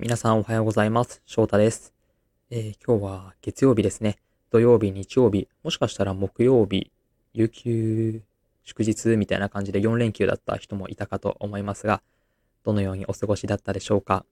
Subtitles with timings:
[0.00, 1.22] 皆さんおはようございます。
[1.26, 1.92] 翔太です。
[2.50, 4.18] えー今日は月曜日ですね。
[4.52, 6.92] 土曜日、日曜日、もしかしたら木曜日、
[7.32, 8.22] 有給、
[8.62, 12.00] 祝日みたいな感じで4連休だった人もいたかと思いますが、
[12.62, 14.24] どのようにお過ごしだったでしょうか。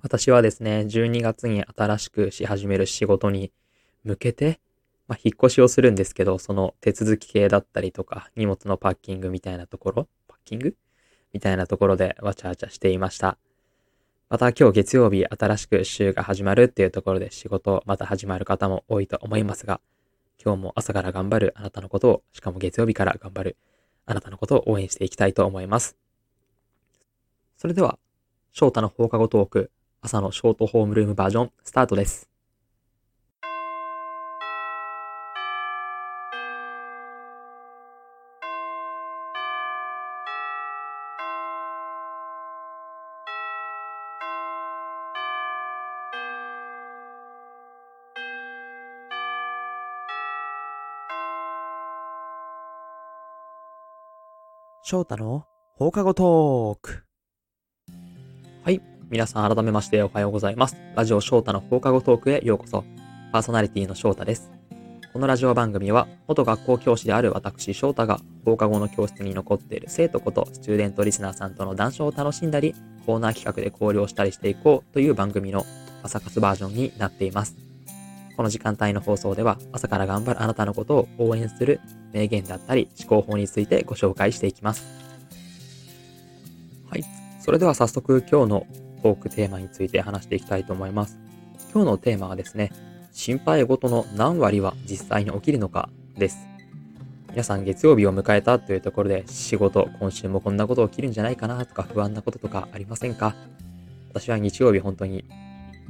[0.00, 3.52] 私はですね、12月に新しくし始める仕事に
[4.02, 4.58] 向けて、
[5.06, 10.74] まあ、引っ越しをするんですけど、その手続き系だったりとか、荷物のパッキングみたいなところ、パッキング？
[11.32, 13.38] みたいなところでわちゃわちゃしていました。
[14.32, 19.78] また今日月曜日新しく週が始まるっていうところで仕事また始まる方も多いと思いますが、
[20.42, 23.56] 今日も朝から頑張るあなたのことを、しかも月曜日から頑張る
[24.06, 25.98] あなたのことを応援していきたいと思います。
[27.58, 27.98] それでは、
[28.52, 29.70] 翔太の放課後トーク、
[30.00, 32.31] 朝のショートホームルームバージョン、スタートです。
[54.84, 55.44] 翔太の
[55.76, 57.04] 放課後トーク。
[58.64, 58.82] はい。
[59.10, 60.76] 皆さん改めましておはようございます。
[60.96, 62.82] ラジオ翔太の放課後トークへようこそ。
[63.30, 64.50] パーソナリティの翔太です。
[65.12, 72.74] このラジオ番組は、元学校教師である私翔太が放課後の教室に残っている生徒ことスチューデントリスナーさんとの談笑を楽しんだり、
[73.06, 75.64] コーナー企画で交流をしたりしていこうという番組の
[76.02, 77.71] 朝活バージョンになっています。
[78.36, 81.80] この時間帯の放送では朝から頑張るあなたのことを応援する
[82.12, 84.86] 名言だったり思考法についてご紹介していきます。
[86.88, 87.04] はい。
[87.40, 88.66] それでは早速今日の
[89.02, 91.18] トークテーマについて話していきたいと思います。
[91.74, 92.70] 今日のテーマはですね、
[93.12, 96.38] 心配事の何割は実際に起きるのかです。
[97.30, 103.34] 皆さん月曜日を迎えたというところで仕事、今週もこんなこと起きるんじゃないかなとか不安なこととかありませんか？
[104.10, 105.24] 私は日曜日本当に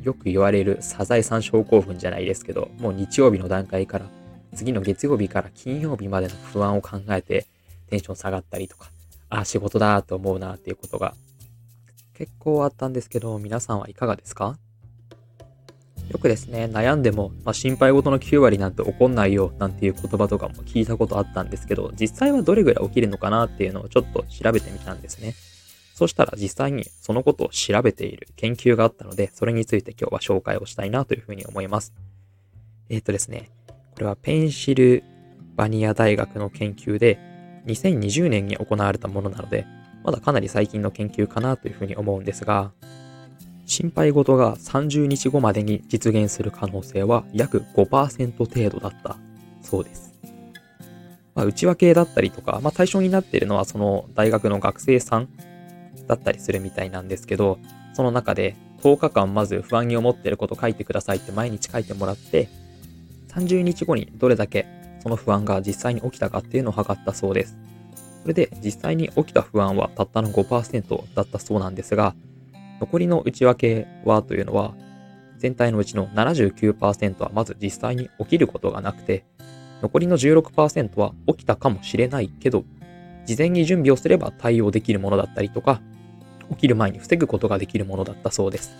[0.00, 4.06] よく言われるサザエさん症候群じゃないですけど、もう日曜日の段階から
[4.54, 7.46] 次の月曜日から金曜日までの不安を考えて
[7.88, 8.90] テンション下がったりとか、
[9.28, 11.14] ああ、仕事だと思うなっていうことが
[12.14, 14.58] 結構あったんですけど、皆さんはいかがですか？
[16.10, 25.34] よくですね、悩んでも、まあ、心配事の9割なんて起こんないよなんていう言葉とかも聞いたことあったんですけど、実際はどれぐらい起きるのかなっていうのをちょっと調べてみたんですね。
[26.02, 31.92] そしたら実際にそのことを調べている研究があったので、それについて今日は紹介をしたいなというふうに思います。
[32.88, 35.04] えっ、とですね、これはペンシル
[35.54, 37.20] バニア大学の研究で、
[37.66, 39.64] 2020年に行われたものなので、
[40.02, 42.72] まだかなり最近の研究かなというふうに思うんですが、
[43.64, 49.18] 心配事が30日後までに実現する可能性は約5%程度だった
[49.62, 50.12] そうです。
[51.36, 55.28] まあ、内訳だったりとか、まあ、対象になっているのはその大学の学生さん
[56.06, 57.58] だったりするみたいなんですけど、
[57.94, 62.48] その中で10日間まず不安に思ってること書いてくださいって毎日書いてもらって、
[63.28, 64.66] 30日後にどれだけ
[65.02, 67.56] その不安が実際に起きたかっていうのを測ったそうです。
[68.22, 72.14] それで実際に起きた不安はたったの5%だったそうなんですが、
[72.80, 74.74] 残りの内訳はというのは、
[75.38, 79.24] 全体のうちの79%はまず実際に起きることがなくて、
[79.82, 82.64] 残りの16%は起きたかもしれないけど、
[83.26, 85.80] 事前に準備をすれば対応できるものだったりとか、
[86.52, 88.72] 起きる前に防ぐことができるものだったそうです。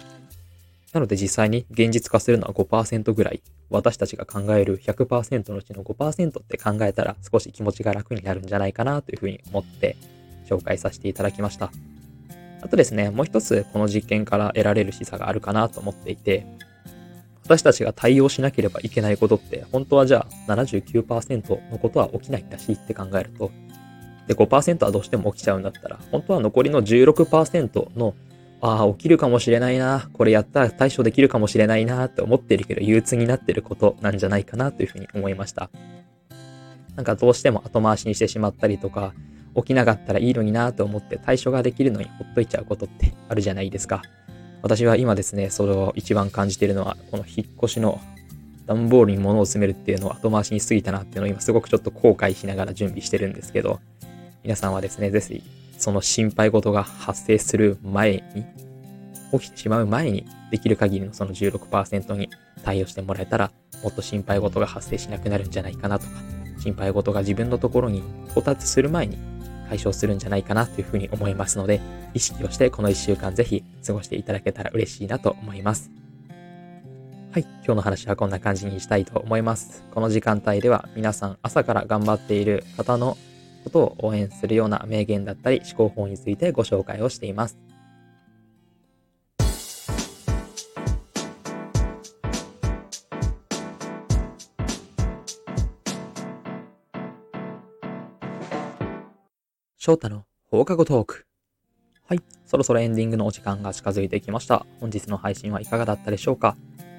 [0.92, 9.96] なので実際に現実化するのは5%ぐらい、私たちが考える100%のうちの5%って考えたら少し気持ちが楽になるんじゃないかなというふうに思って
[10.46, 11.72] 紹介させていただきました。
[12.60, 16.46] あとですね、もう一つこの実験から得られる示唆があるかなと思っていて、
[17.44, 23.50] 私たちが対応しなければいけないことって、本当はじゃあ79%のことは起きないんだしって考えると、
[24.26, 28.14] で5%はどうしても起きちゃうんだったら、本当は残りの16%の、
[28.60, 35.70] ああ、起きるかもしれないな、これやったら対処できるかもしれないなって思ってるけど憂鬱になってることなんじゃないかなというふうに思いました。
[36.94, 39.14] なんかどうしても後回しにしてしまったりとか、
[39.56, 44.02] 起きなかったらいいのになと思って対処ができるのにほっといちゃうことってあるじゃないですか。
[44.62, 48.00] 私は今ですね、それを一番感じているのは、この引っ越しの
[48.66, 53.80] 段ボールに物を詰めるっていうのを後回しにしすぎたなっていうのを今すごくちょっと後悔しながら準備してるんですけど、
[54.42, 55.42] 皆さんはですね、ぜひ
[55.78, 58.44] その心配事が発生する前に、
[59.38, 62.28] 起きてしまう前にできる限りのその16%に
[62.64, 63.52] 対応してもらえたら、
[63.82, 66.12] もっと心配事が発生しなくなるんじゃないかなとか、
[66.58, 69.16] 心配事が自分のところに到達する前に
[69.68, 71.80] 解消するんじゃないかなというふうに思いますので、
[72.12, 75.90] 意識をしてこの1週間ぜひ過ごしていただけたら嬉しいなと思います。
[77.30, 79.84] はい、今日の話はこんな感じにしたいと思います。
[79.92, 83.16] この時間帯では皆さん朝から頑張っている方の
[83.62, 87.58] ことを応援するような名言だったり思考法についてご紹介をしています。
[99.84, 101.26] 翔太の放課後トーク。
[102.06, 104.64] はい、そろそろエンディングのお時間が近づいてきました。
[104.78, 106.56] 本日の配信はいかがだったでしょうか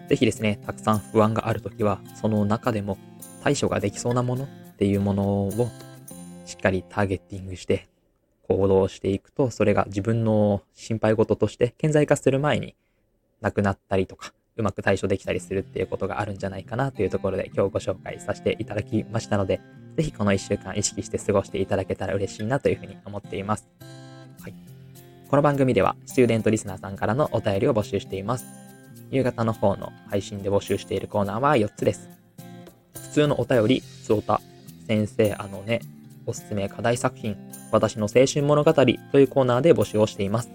[0.10, 2.98] ぜひですね、たくさん不安があるときは、その中でも
[3.42, 5.70] 対処ができそうなものっていうものを
[6.46, 7.88] しっかりターゲッティングして
[8.48, 12.76] 行動していくと、それが自分の心配事として顕在化する前に
[13.42, 19.62] なくなったりとか、うまく対処できたりするっていうことがあるんじゃないかなというところで今日ご紹介させていただきましたので、
[19.96, 23.68] ぜひこの1週間意識して過ごしていただけたら嬉しいなというふうに思っています。
[24.42, 24.54] はい。
[25.30, 28.46] この番組では、スチューデントリスナーさんからのお便りを募集しています。
[29.12, 32.10] 夕方の方の配信で募集しているコーナーは4つです。
[32.94, 34.42] 普通のお便り、つおた、
[34.88, 35.82] 先生あのね、
[36.26, 37.38] おすすめ課題作品、
[37.72, 38.84] 私の青春物語と
[39.20, 40.52] いうコーナーで募集をしています。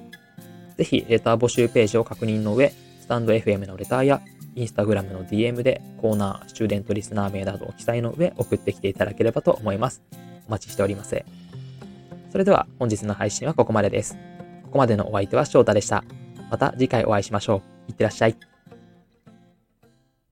[0.77, 4.21] ぜひ、レター募集ページを確認の上、スタンド FM のレターや
[4.55, 10.03] インスタグラムの DM でコーナー、スチューデントリスナー名などを記載の上送ってきていただければと思います。
[10.47, 11.25] お待ちしております。
[12.31, 14.17] それでは本日の配信はここまでです。
[14.65, 16.05] ここまでのお相手は翔太でした。
[16.51, 17.91] また次回お会いしましょう。
[17.91, 18.48] いってらっしゃい。